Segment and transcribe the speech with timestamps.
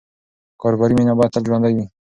[0.61, 1.85] کاروباري مینه باید تل ژوندۍ وي.